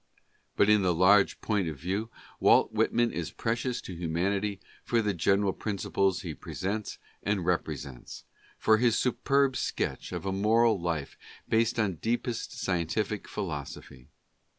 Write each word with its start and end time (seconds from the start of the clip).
But 0.55 0.67
in 0.67 0.81
the 0.81 0.95
large 0.95 1.41
point 1.41 1.67
of 1.67 1.77
view 1.77 2.09
Walt 2.39 2.71
Whitman 2.73 3.11
is 3.11 3.29
precious 3.29 3.79
to 3.81 3.93
humanity 3.93 4.59
for 4.83 4.99
the 4.99 5.13
general 5.13 5.53
principles 5.53 6.21
he 6.23 6.33
presents 6.33 6.97
and 7.21 7.45
represents— 7.45 8.23
for 8.57 8.77
his 8.77 8.97
superb 8.97 9.55
sketch 9.55 10.11
of 10.11 10.25
a 10.25 10.31
moral 10.31 10.81
life 10.81 11.19
based 11.47 11.77
on 11.77 11.97
deepest 11.97 12.51
scientific 12.59 13.27
philosophy. 13.27 14.07